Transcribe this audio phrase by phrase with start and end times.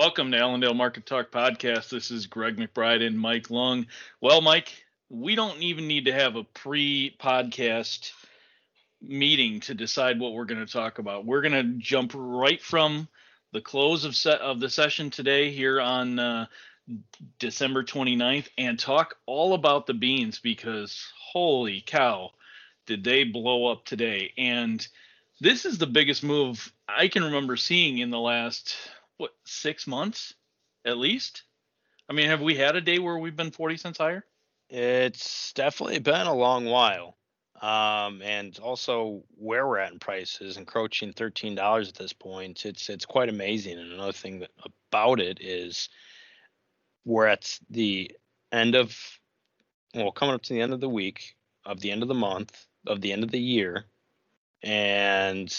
[0.00, 1.90] welcome to Allendale Market Talk podcast.
[1.90, 3.86] This is Greg McBride and Mike Lung.
[4.22, 4.72] Well, Mike,
[5.10, 8.10] we don't even need to have a pre-podcast
[9.02, 11.26] meeting to decide what we're going to talk about.
[11.26, 13.08] We're going to jump right from
[13.52, 16.46] the close of set of the session today here on uh,
[17.38, 22.30] December 29th and talk all about the beans because holy cow,
[22.86, 24.32] did they blow up today?
[24.38, 24.88] And
[25.42, 28.74] this is the biggest move I can remember seeing in the last
[29.20, 30.34] what six months
[30.84, 31.44] at least.
[32.08, 34.24] I mean, have we had a day where we've been 40 cents higher?
[34.68, 37.16] It's definitely been a long while.
[37.60, 42.64] Um, and also where we're at in prices, encroaching thirteen dollars at this point.
[42.64, 43.78] It's it's quite amazing.
[43.78, 44.50] And another thing that,
[44.90, 45.90] about it is
[47.04, 48.16] we're at the
[48.50, 48.96] end of
[49.94, 52.66] well, coming up to the end of the week, of the end of the month,
[52.86, 53.84] of the end of the year,
[54.62, 55.54] and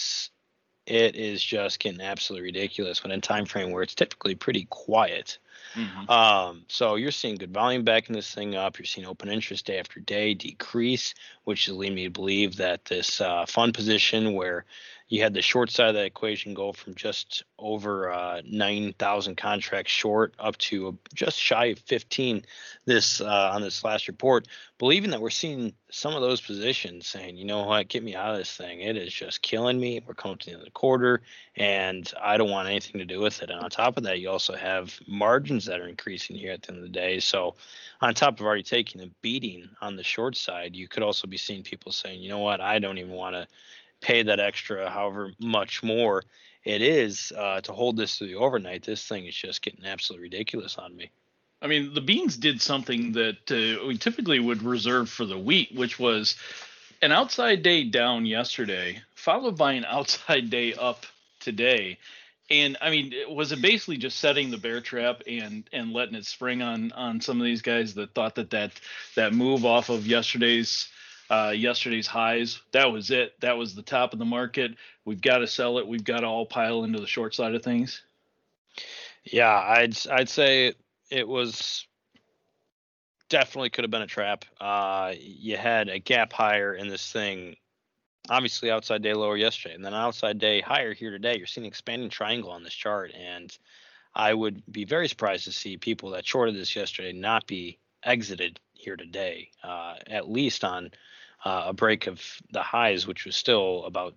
[0.86, 5.38] it is just getting absolutely ridiculous when in time frame where it's typically pretty quiet
[5.74, 6.10] Mm-hmm.
[6.10, 8.78] Um, so you're seeing good volume backing this thing up.
[8.78, 11.14] You're seeing open interest day after day decrease,
[11.44, 14.64] which is leading me to believe that this uh, fund position where
[15.12, 19.92] you had the short side of that equation go from just over uh, 9,000 contracts
[19.92, 22.46] short up to just shy of 15
[22.86, 27.36] this uh, on this last report, believing that we're seeing some of those positions saying,
[27.36, 28.80] you know what, get me out of this thing.
[28.80, 30.00] It is just killing me.
[30.06, 31.20] We're coming to the end of the quarter,
[31.56, 33.50] and I don't want anything to do with it.
[33.50, 34.98] And on top of that, you also have
[35.42, 37.18] margins that are increasing here at the end of the day.
[37.18, 37.56] So,
[38.00, 41.36] on top of already taking a beating on the short side, you could also be
[41.36, 43.48] seeing people saying, you know what, I don't even want to
[44.00, 46.22] pay that extra, however much more
[46.64, 48.84] it is uh, to hold this to the overnight.
[48.84, 51.10] This thing is just getting absolutely ridiculous on me.
[51.60, 55.74] I mean, the beans did something that uh, we typically would reserve for the wheat,
[55.74, 56.36] which was
[57.02, 61.04] an outside day down yesterday, followed by an outside day up
[61.40, 61.98] today.
[62.50, 66.26] And I mean, was it basically just setting the bear trap and and letting it
[66.26, 68.72] spring on on some of these guys that thought that that
[69.16, 70.88] that move off of yesterday's
[71.30, 72.60] uh, yesterday's highs.
[72.72, 73.40] That was it.
[73.40, 74.72] That was the top of the market.
[75.06, 75.86] We've got to sell it.
[75.86, 78.02] We've got to all pile into the short side of things.
[79.24, 80.74] Yeah, I'd I'd say
[81.10, 81.86] it was
[83.30, 84.44] definitely could have been a trap.
[84.60, 87.56] Uh, you had a gap higher in this thing,
[88.28, 91.36] obviously outside day lower yesterday, and then outside day higher here today.
[91.36, 93.56] You're seeing expanding triangle on this chart, and
[94.14, 98.60] I would be very surprised to see people that shorted this yesterday not be exited
[98.74, 100.90] here today, uh, at least on
[101.44, 102.22] uh, a break of
[102.52, 104.14] the highs, which was still about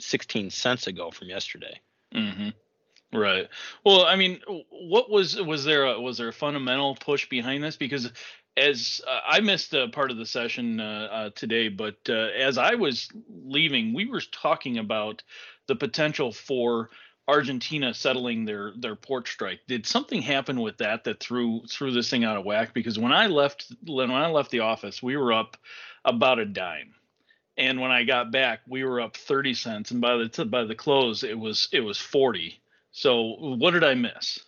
[0.00, 1.80] 16 cents ago from yesterday.
[2.14, 2.50] Mm-hmm.
[3.16, 3.48] Right.
[3.84, 4.40] Well, I mean,
[4.70, 7.76] what was was there a, was there a fundamental push behind this?
[7.76, 8.10] Because
[8.56, 12.58] as uh, I missed a part of the session uh, uh, today, but uh, as
[12.58, 15.22] I was leaving, we were talking about
[15.66, 16.90] the potential for
[17.26, 19.60] Argentina settling their their port strike.
[19.66, 22.74] Did something happen with that that threw threw this thing out of whack?
[22.74, 25.56] Because when I left when I left the office, we were up
[26.04, 26.94] about a dime.
[27.56, 30.74] And when I got back, we were up 30 cents and by the by the
[30.74, 32.60] close it was it was 40.
[32.92, 34.38] So what did I miss?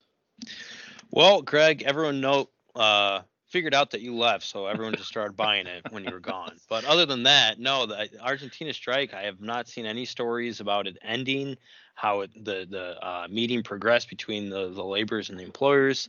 [1.10, 5.66] Well, Greg, everyone know uh, figured out that you left, so everyone just started buying
[5.66, 6.56] it when you were gone.
[6.68, 10.86] But other than that, no, the Argentina strike, I have not seen any stories about
[10.86, 11.56] it ending,
[11.94, 16.08] how it, the the uh, meeting progressed between the the laborers and the employers.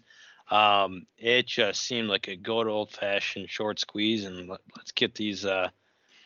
[0.50, 5.14] Um, it just seemed like a good old fashioned short squeeze, and let, us get
[5.14, 5.70] these uh,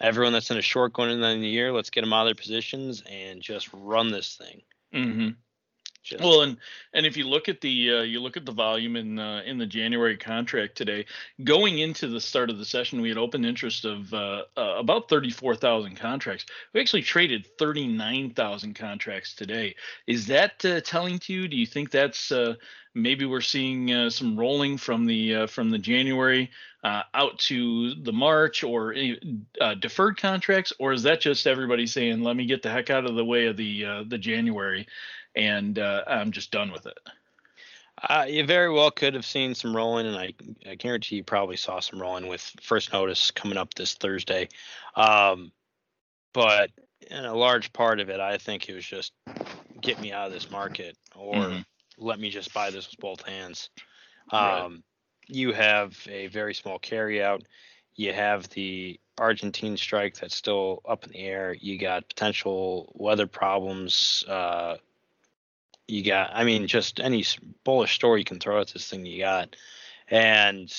[0.02, 2.42] everyone that's in a short going into the year, let's get them out of their
[2.42, 4.62] positions and just run this thing.
[4.94, 5.30] Mm-hmm.
[6.04, 6.24] Just.
[6.24, 6.58] Well, and
[6.94, 9.60] and if you look at the uh, you look at the volume in uh, in
[9.60, 11.06] the January contract today,
[11.44, 15.10] going into the start of the session, we had open interest of uh, uh about
[15.10, 16.48] thirty four thousand contracts.
[16.74, 19.76] We actually traded thirty nine thousand contracts today.
[20.08, 21.48] Is that uh, telling to you?
[21.48, 22.56] Do you think that's uh,
[22.94, 26.52] maybe we're seeing some rolling from the from the January
[26.84, 28.96] out to the March or
[29.80, 33.16] deferred contracts, or is that just everybody saying, "Let me get the heck out of
[33.16, 34.88] the way of the the January"?
[35.36, 36.98] and uh, I'm just done with it.
[38.10, 40.34] Uh, you very well could have seen some rolling, and I,
[40.68, 44.50] I guarantee you probably saw some rolling with first notice coming up this Thursday.
[44.96, 45.52] Um,
[46.34, 46.72] but
[47.10, 49.14] in a large part of it, I think it was just
[49.82, 51.62] get me out of this market or mm-hmm.
[52.02, 53.70] Let me just buy this with both hands.
[54.32, 54.72] Um, right.
[55.28, 57.42] You have a very small carryout.
[57.96, 61.54] You have the Argentine strike that's still up in the air.
[61.54, 64.26] You got potential weather problems.
[64.28, 64.78] Uh,
[65.92, 67.24] you got i mean just any
[67.66, 69.56] bullish story you can throw at this thing you got
[70.08, 70.74] and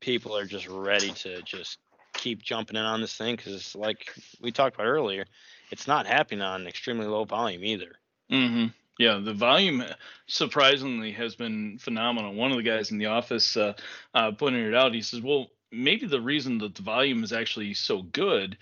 [0.00, 1.78] people are just ready to just
[2.12, 5.24] keep jumping in on this thing because like we talked about earlier
[5.70, 7.92] it's not happening on extremely low volume either
[8.30, 8.66] mm-hmm
[8.98, 9.84] Yeah, the volume
[10.26, 12.34] surprisingly has been phenomenal.
[12.34, 13.74] One of the guys in the office uh,
[14.14, 14.94] uh, pointed it out.
[14.94, 18.56] He says, "Well, maybe the reason that the volume is actually so good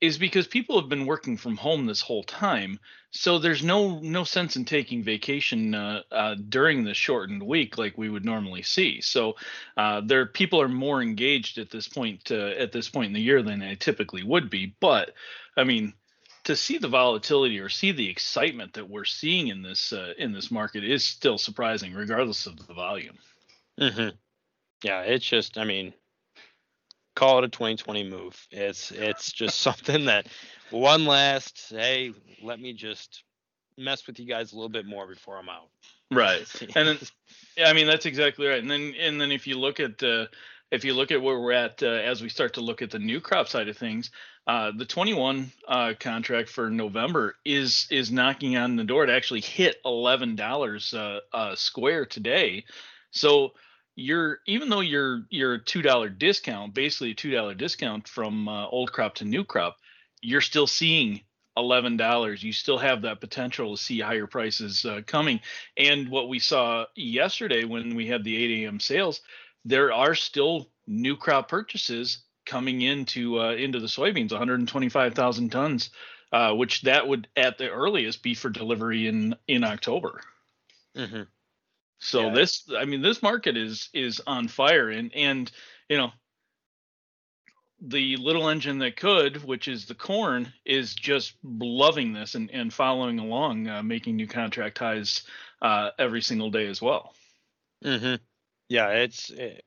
[0.00, 2.78] is because people have been working from home this whole time.
[3.10, 7.96] So there's no no sense in taking vacation uh, uh, during the shortened week like
[7.96, 9.00] we would normally see.
[9.00, 9.36] So
[9.76, 13.20] uh, there people are more engaged at this point uh, at this point in the
[13.20, 14.74] year than they typically would be.
[14.80, 15.14] But
[15.56, 15.94] I mean,
[16.44, 20.32] to see the volatility or see the excitement that we're seeing in this uh, in
[20.32, 23.18] this market is still surprising, regardless of the volume.
[23.80, 24.16] Mm-hmm.
[24.82, 25.94] Yeah, it's just I mean
[27.16, 28.46] call it a 2020 move.
[28.50, 30.26] It's it's just something that
[30.70, 32.12] one last hey,
[32.42, 33.24] let me just
[33.76, 35.68] mess with you guys a little bit more before I'm out.
[36.10, 36.46] Right.
[36.76, 36.98] And then
[37.56, 38.60] yeah, I mean that's exactly right.
[38.60, 40.26] And then and then if you look at uh
[40.70, 42.98] if you look at where we're at uh, as we start to look at the
[42.98, 44.10] new crop side of things,
[44.46, 49.04] uh, the 21 uh, contract for November is is knocking on the door.
[49.04, 52.64] It actually hit eleven dollars uh, square today.
[53.10, 53.52] So
[53.96, 58.48] you're even though you're you're a two dollar discount, basically a two dollar discount from
[58.48, 59.76] uh, old crop to new crop,
[60.20, 61.22] you're still seeing
[61.56, 62.42] eleven dollars.
[62.42, 65.40] You still have that potential to see higher prices uh, coming.
[65.78, 68.80] And what we saw yesterday when we had the 8 a.m.
[68.80, 69.22] sales,
[69.64, 75.90] there are still new crop purchases coming into uh, into the soybeans, 125,000 tons,
[76.32, 80.20] uh, which that would at the earliest be for delivery in in October.
[80.96, 81.22] Mm-hmm.
[81.98, 82.34] So yeah.
[82.34, 85.50] this, I mean, this market is is on fire, and and
[85.88, 86.10] you know,
[87.80, 92.72] the little engine that could, which is the corn, is just loving this and and
[92.72, 95.22] following along, uh, making new contract highs
[95.62, 97.14] uh, every single day as well.
[97.84, 98.16] Mm-hmm.
[98.68, 99.64] Yeah, it's it,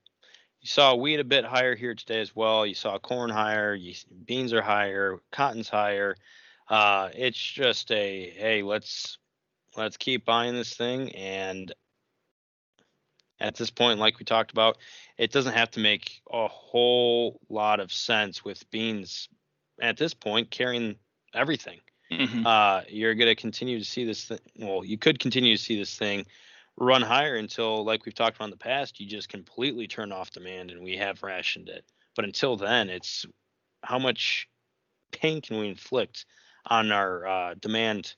[0.68, 2.66] you saw wheat a bit higher here today as well.
[2.66, 3.74] You saw corn higher.
[3.74, 3.94] You,
[4.26, 5.18] beans are higher.
[5.32, 6.18] Cotton's higher.
[6.70, 9.18] Uh, it's just a hey, let's
[9.78, 11.74] let's keep buying this thing and
[13.40, 14.78] at this point, like we talked about,
[15.18, 19.30] it doesn't have to make a whole lot of sense with beans
[19.80, 20.98] at this point carrying
[21.34, 21.80] everything.
[22.12, 22.46] Mm-hmm.
[22.46, 24.28] Uh, you're going to continue to see this.
[24.28, 26.26] Th- well, you could continue to see this thing
[26.78, 30.32] run higher until, like we've talked about in the past, you just completely turn off
[30.32, 31.84] demand and we have rationed it.
[32.16, 33.26] But until then, it's
[33.84, 34.48] how much
[35.12, 36.26] pain can we inflict
[36.68, 38.16] on our uh, demand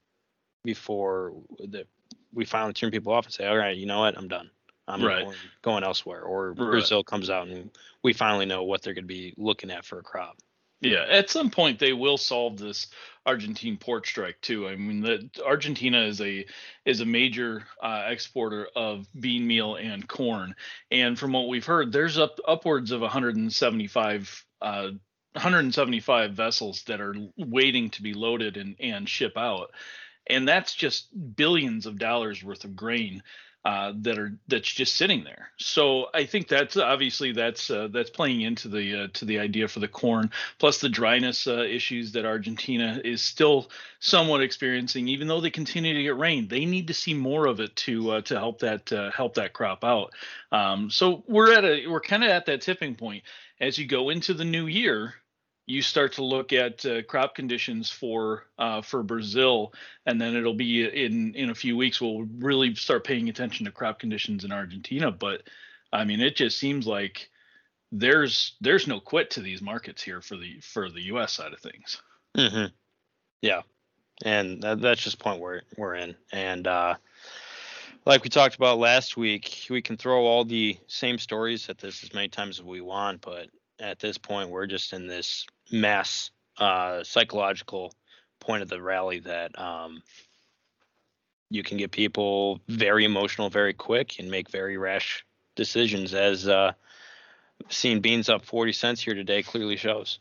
[0.63, 1.85] before the,
[2.33, 4.49] we finally turn people off and say, all right, you know what, I'm done.
[4.87, 5.23] I'm right.
[5.23, 6.57] going, going elsewhere, or right.
[6.57, 7.69] Brazil comes out and
[8.03, 10.37] we finally know what they're going to be looking at for a crop.
[10.81, 12.87] Yeah, at some point they will solve this
[13.25, 14.67] Argentine port strike too.
[14.67, 16.45] I mean, the Argentina is a
[16.85, 20.55] is a major uh, exporter of bean meal and corn,
[20.89, 24.91] and from what we've heard, there's up upwards of 175 uh,
[25.33, 29.71] 175 vessels that are waiting to be loaded and and ship out,
[30.27, 33.21] and that's just billions of dollars worth of grain
[33.65, 35.49] uh, that are that's just sitting there.
[35.57, 39.67] So I think that's obviously that's uh, that's playing into the uh, to the idea
[39.67, 43.69] for the corn, plus the dryness uh, issues that Argentina is still
[43.99, 45.09] somewhat experiencing.
[45.09, 48.11] Even though they continue to get rain, they need to see more of it to
[48.11, 50.13] uh, to help that uh, help that crop out.
[50.51, 53.23] Um, so we're at a we're kind of at that tipping point
[53.59, 55.15] as you go into the new year
[55.69, 59.71] you start to look at uh, crop conditions for uh, for Brazil,
[60.07, 63.71] and then it'll be in in a few weeks we'll really start paying attention to
[63.71, 65.11] crop conditions in Argentina.
[65.11, 65.43] But
[65.93, 67.29] I mean, it just seems like
[67.91, 71.33] there's there's no quit to these markets here for the for the U.S.
[71.33, 72.01] side of things.
[72.35, 72.73] Mm-hmm.
[73.43, 73.61] Yeah,
[74.25, 76.95] and that, that's just point we're we're in, and uh,
[78.07, 82.03] like we talked about last week, we can throw all the same stories at this
[82.03, 86.31] as many times as we want, but at this point we're just in this mass
[86.57, 87.93] uh, psychological
[88.39, 90.01] point of the rally that um,
[91.49, 96.71] you can get people very emotional very quick and make very rash decisions as uh,
[97.69, 100.19] seeing beans up 40 cents here today clearly shows.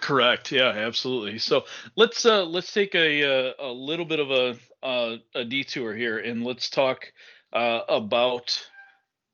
[0.00, 0.52] Correct.
[0.52, 1.38] Yeah absolutely.
[1.38, 1.64] So
[1.96, 5.94] let's uh let's take a a, uh, a little bit of a, a, a detour
[5.94, 7.12] here and let's talk
[7.52, 8.69] uh, about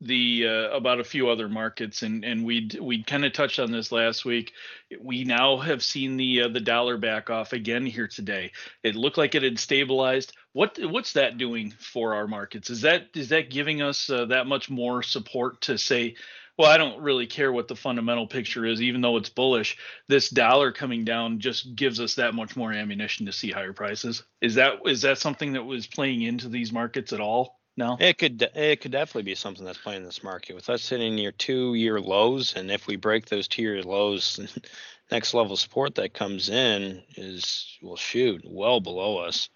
[0.01, 3.73] the uh, about a few other markets and and we'd we kind of touched on
[3.73, 4.53] this last week.
[5.01, 8.53] We now have seen the uh, the dollar back off again here today.
[8.83, 10.33] It looked like it had stabilized.
[10.53, 12.69] What what's that doing for our markets?
[12.69, 16.17] Is that is that giving us uh, that much more support to say
[16.59, 19.77] well i don't really care what the fundamental picture is even though it's bullish
[20.09, 24.23] this dollar coming down just gives us that much more ammunition to see higher prices
[24.41, 28.17] is that is that something that was playing into these markets at all no, it
[28.19, 31.75] could it could definitely be something that's playing this market with us sitting near two
[31.75, 34.41] year lows, and if we break those two year lows,
[35.11, 39.51] next level support that comes in is well shoot well below us.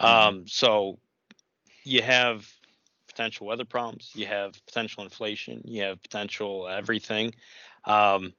[0.00, 0.28] Mm-hmm.
[0.28, 0.98] Um, so
[1.84, 2.50] you have
[3.08, 7.34] potential weather problems, you have potential inflation, you have potential everything.
[7.84, 8.32] Um,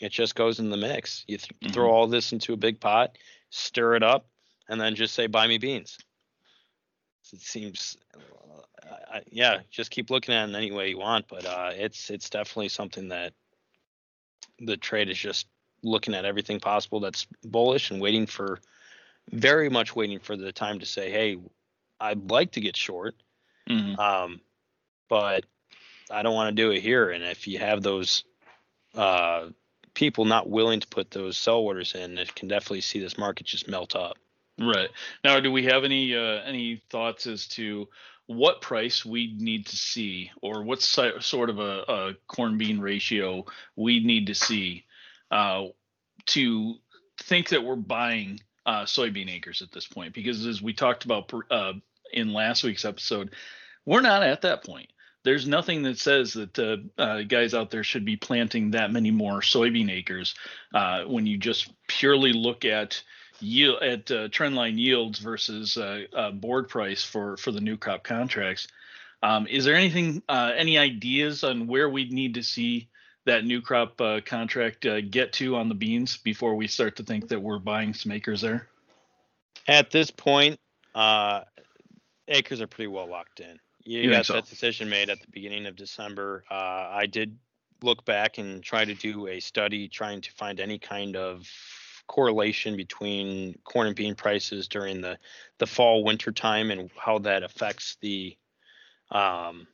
[0.00, 1.24] it just goes in the mix.
[1.26, 1.72] You th- mm-hmm.
[1.72, 3.16] throw all this into a big pot,
[3.50, 4.26] stir it up,
[4.68, 5.98] and then just say, "Buy me beans."
[7.32, 7.96] It seems,
[8.90, 12.30] uh, yeah, just keep looking at it any way you want, but uh, it's it's
[12.30, 13.32] definitely something that
[14.60, 15.46] the trade is just
[15.82, 18.58] looking at everything possible that's bullish and waiting for,
[19.30, 21.38] very much waiting for the time to say, "Hey,
[22.00, 23.14] I'd like to get short."
[23.68, 23.98] Mm-hmm.
[23.98, 24.40] Um,
[25.08, 25.44] but
[26.10, 27.10] I don't want to do it here.
[27.10, 28.24] And if you have those
[28.94, 29.48] uh,
[29.94, 33.46] people not willing to put those sell orders in, it can definitely see this market
[33.46, 34.18] just melt up.
[34.58, 34.90] Right
[35.24, 37.88] now, do we have any uh, any thoughts as to
[38.26, 42.80] what price we need to see, or what si- sort of a, a, corn bean
[42.80, 43.44] ratio
[43.76, 44.84] we need to see
[45.30, 45.64] uh,
[46.26, 46.74] to
[47.18, 50.14] think that we're buying uh, soybean acres at this point?
[50.14, 51.74] Because as we talked about uh,
[52.12, 53.30] in last week's episode,
[53.84, 54.90] we're not at that point.
[55.24, 59.10] There's nothing that says that uh, uh, guys out there should be planting that many
[59.10, 60.34] more soybean acres
[60.74, 63.02] uh, when you just purely look at
[63.40, 68.04] yield at uh, trendline yields versus uh, uh, board price for for the new crop
[68.04, 68.68] contracts.
[69.22, 72.88] Um, is there anything, any ideas on where we'd need to see
[73.24, 77.40] that new crop contract get to on the beans before we start to think that
[77.40, 78.68] we're buying some acres there?
[79.66, 80.60] At this point,
[82.28, 83.58] acres are pretty well locked in.
[83.84, 84.34] You, you got so?
[84.34, 86.44] that decision made at the beginning of December.
[86.50, 87.38] Uh, I did
[87.82, 91.48] look back and try to do a study trying to find any kind of
[92.06, 95.18] correlation between corn and bean prices during the
[95.58, 98.36] the fall winter time and how that affects the
[99.10, 99.66] um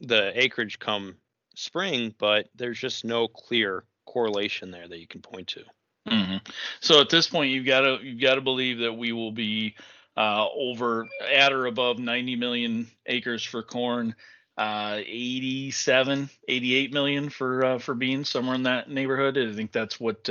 [0.00, 1.16] the acreage come
[1.54, 5.62] spring but there's just no clear correlation there that you can point to
[6.08, 6.36] mm-hmm.
[6.80, 9.74] so at this point you've got to you've got to believe that we will be
[10.16, 14.14] uh, over at or above 90 million acres for corn,
[14.58, 19.38] uh, 87, 88 million for uh, for beans, somewhere in that neighborhood.
[19.38, 20.28] I think that's what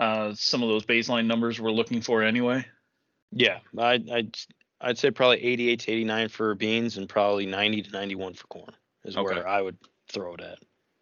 [0.00, 2.64] uh, some of those baseline numbers we're looking for anyway.
[3.32, 4.36] Yeah, I'd, I'd
[4.80, 8.72] I'd say probably 88 to 89 for beans and probably 90 to 91 for corn
[9.04, 9.34] is okay.
[9.34, 10.58] where I would throw it at.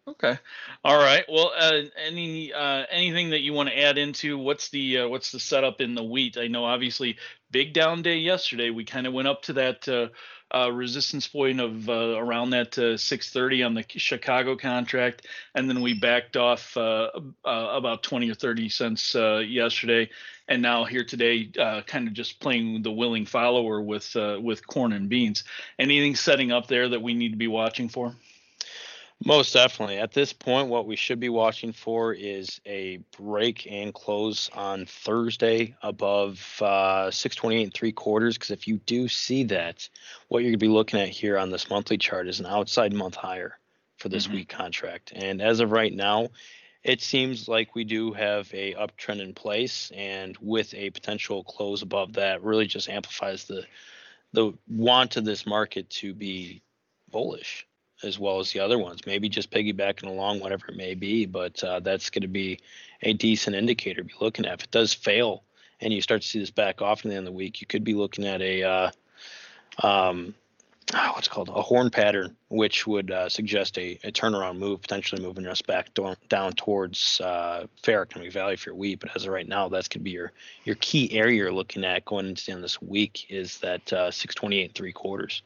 [0.07, 0.37] Okay.
[0.83, 1.23] All right.
[1.29, 5.31] Well, uh, any uh, anything that you want to add into what's the uh, what's
[5.31, 6.37] the setup in the wheat?
[6.37, 7.17] I know obviously
[7.53, 8.71] big down day yesterday.
[8.71, 10.09] We kind of went up to that uh,
[10.53, 15.93] uh, resistance point of uh, around that 630 on the Chicago contract, and then we
[15.93, 20.09] backed off about 20 or 30 cents yesterday,
[20.49, 21.49] and now here today,
[21.87, 25.45] kind of just playing the willing follower with with corn and beans.
[25.79, 28.13] Anything setting up there that we need to be watching for?
[29.25, 29.97] Most definitely.
[29.97, 34.85] At this point, what we should be watching for is a break and close on
[34.85, 38.37] Thursday above uh, 628 and three quarters.
[38.37, 39.87] Because if you do see that,
[40.27, 42.93] what you're going to be looking at here on this monthly chart is an outside
[42.93, 43.57] month higher
[43.97, 44.37] for this mm-hmm.
[44.37, 45.13] week contract.
[45.15, 46.29] And as of right now,
[46.83, 51.81] it seems like we do have a uptrend in place, and with a potential close
[51.81, 53.65] above that, really just amplifies the
[54.33, 56.61] the want of this market to be
[57.11, 57.67] bullish
[58.03, 59.01] as well as the other ones.
[59.05, 61.25] Maybe just piggybacking along, whatever it may be.
[61.25, 62.59] But uh, that's going to be
[63.01, 64.59] a decent indicator to be looking at.
[64.59, 65.43] If it does fail
[65.81, 67.67] and you start to see this back off in the end of the week, you
[67.67, 68.91] could be looking at a uh,
[69.81, 70.33] um,
[70.93, 75.21] oh, what's called a horn pattern, which would uh, suggest a, a, turnaround move, potentially
[75.21, 78.99] moving us back down, down towards uh, fair economic value for your wheat.
[78.99, 80.31] But as of right now, that's going to be your
[80.63, 83.91] your key area you're looking at going into the end of this week is that
[83.93, 85.41] uh, 628 and three quarters.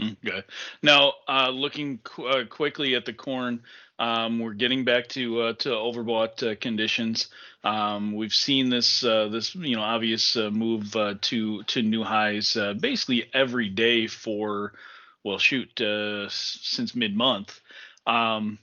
[0.00, 0.42] Okay.
[0.82, 3.62] Now, uh, looking qu- uh, quickly at the corn,
[4.00, 7.28] um, we're getting back to uh, to overbought uh, conditions.
[7.62, 12.56] Um, we've seen this uh, this you know obvious uh, move to to new highs
[12.80, 14.72] basically every day for
[15.22, 15.70] well shoot
[16.28, 17.60] since mid month.
[18.04, 18.58] Um,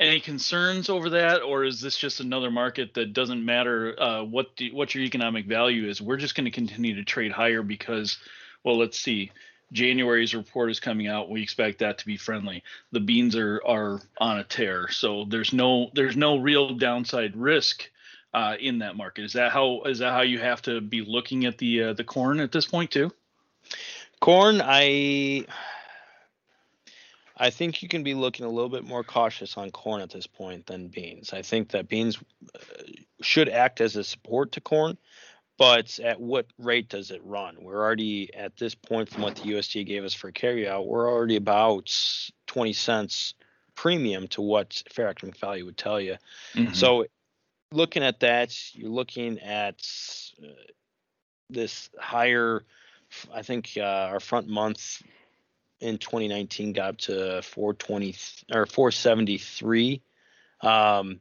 [0.00, 4.74] any concerns over that, or is this just another market that doesn't matter what do,
[4.74, 6.02] what your economic value is?
[6.02, 8.18] We're just going to continue to trade higher because,
[8.64, 9.30] well, let's see
[9.72, 11.30] January's report is coming out.
[11.30, 12.62] We expect that to be friendly.
[12.92, 17.90] The beans are are on a tear, so there's no there's no real downside risk
[18.34, 19.24] uh, in that market.
[19.24, 22.04] Is that how is that how you have to be looking at the uh, the
[22.04, 23.10] corn at this point too?
[24.20, 25.46] Corn, I
[27.36, 30.26] I think you can be looking a little bit more cautious on corn at this
[30.26, 31.32] point than beans.
[31.32, 32.18] I think that beans
[32.54, 32.58] uh,
[33.20, 34.98] should act as a support to corn
[35.62, 37.56] but at what rate does it run?
[37.60, 41.36] We're already at this point from what the USDA gave us for carryout, we're already
[41.36, 41.96] about
[42.48, 43.34] 20 cents
[43.76, 46.16] premium to what fair economic value would tell you.
[46.54, 46.72] Mm-hmm.
[46.72, 47.06] So
[47.70, 49.88] looking at that, you're looking at
[50.42, 50.48] uh,
[51.48, 52.64] this higher
[53.32, 55.00] I think uh, our front month
[55.78, 58.16] in 2019 got up to 420
[58.52, 60.02] or 473
[60.62, 61.20] um,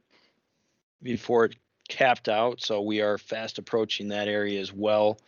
[1.03, 1.55] before it
[1.91, 2.62] capped out.
[2.62, 5.19] So we are fast approaching that area as well.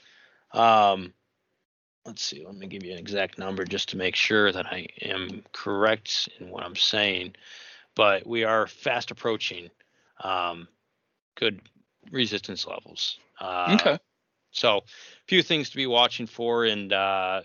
[0.52, 1.14] Um,
[2.06, 4.88] let's see, let me give you an exact number just to make sure that I
[5.02, 7.36] am correct in what I'm saying.
[7.96, 9.70] But we are fast approaching
[10.24, 10.68] um,
[11.36, 11.62] good
[12.12, 13.20] resistance levels.
[13.40, 14.00] Uh, Okay.
[14.52, 14.82] so, a
[15.28, 17.42] few things to be watching for, and uh,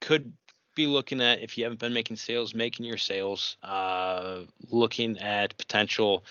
[0.00, 0.32] could
[0.74, 4.40] be looking at if you haven't been making sales, making your sales, uh,
[4.70, 6.24] looking at potential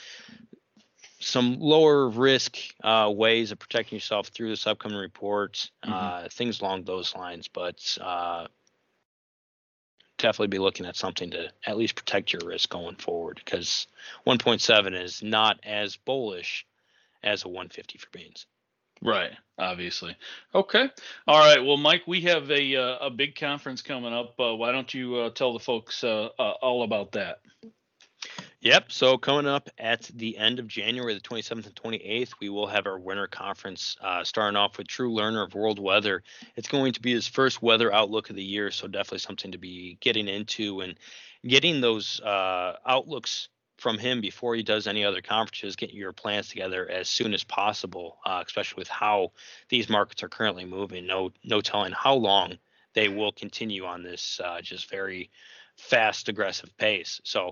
[1.26, 5.92] some lower risk uh, ways of protecting yourself through this upcoming report, Mhm.
[5.92, 7.48] uh, things along those lines.
[7.48, 8.48] But uh,
[10.20, 13.88] definitely be looking at something to at least protect your risk going forward because
[14.28, 16.66] 1.7 is not as bullish
[17.24, 18.46] as a 150 for beans.
[19.02, 20.16] Right, obviously.
[20.54, 20.90] Okay.
[21.28, 21.64] All right.
[21.64, 24.40] Well, Mike, we have a uh, a big conference coming up.
[24.40, 27.42] Uh, why don't you uh, tell the folks uh, uh, all about that?
[28.66, 28.92] Yep.
[28.92, 32.88] So coming up at the end of January, the 27th and 28th, we will have
[32.88, 33.96] our winter conference.
[34.02, 36.24] Uh, starting off with Drew Lerner of World Weather.
[36.56, 39.60] It's going to be his first weather outlook of the year, so definitely something to
[39.60, 40.96] be getting into and
[41.46, 45.76] getting those uh, outlooks from him before he does any other conferences.
[45.76, 49.34] Get your plans together as soon as possible, uh, especially with how
[49.70, 51.06] these markets are currently moving.
[51.06, 52.58] No, no telling how long
[52.96, 55.30] they will continue on this uh, just very
[55.78, 57.22] fast, aggressive pace.
[57.24, 57.52] So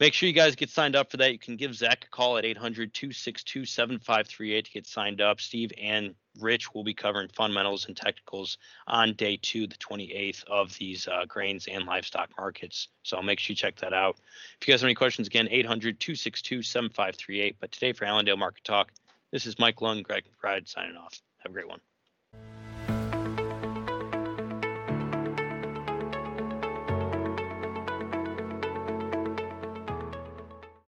[0.00, 1.32] make sure you guys get signed up for that.
[1.32, 5.40] You can give Zach a call at 800 262 7538 to get signed up.
[5.40, 10.76] Steve and Rich will be covering fundamentals and technicals on day two, the 28th of
[10.78, 12.88] these uh, grains and livestock markets.
[13.02, 14.16] So make sure you check that out.
[14.60, 17.56] If you guys have any questions, again, 800 262 7538.
[17.60, 18.92] But today for Allendale Market Talk,
[19.32, 21.20] this is Mike Lund, Greg McBride signing off.
[21.38, 21.80] Have a great one.